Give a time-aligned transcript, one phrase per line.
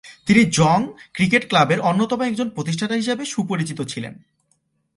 [0.25, 0.79] তিনি জং
[1.13, 4.13] ক্রিকেট ক্লাবের অন্যতম একজন প্রতিষ্ঠাতা হিসেবে সুপরিচিত ছিলেন।